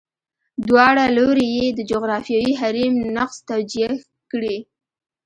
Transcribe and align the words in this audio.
دواړه 0.67 1.05
لوري 1.17 1.47
یې 1.57 1.67
د 1.77 1.79
جغرافیوي 1.91 2.53
حریم 2.61 2.93
نقض 3.15 3.37
توجیه 3.49 3.89
کړي. 4.31 4.57